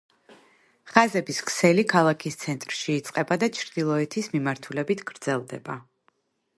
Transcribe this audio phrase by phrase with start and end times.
[0.93, 5.79] ხაზების ქსელი ქალაქის ცენტრში იწყება და ჩრდილოეთის მიმართულებით გრძელდება.